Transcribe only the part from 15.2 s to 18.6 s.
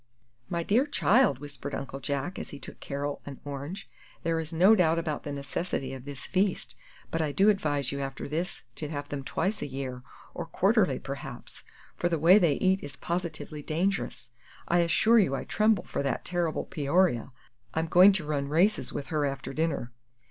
I tremble for that terrible Peoria. I'm going to run